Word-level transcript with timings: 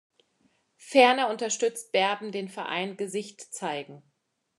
Ferner 0.77 1.29
unterstützt 1.29 1.91
Berben 1.91 2.31
den 2.31 2.49
Verein 2.49 2.97
"Gesicht 2.97 3.53
Zeigen! 3.53 4.01